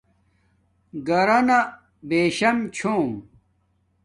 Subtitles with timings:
[1.07, 1.59] گھرونا
[2.07, 3.09] بیشم چھوم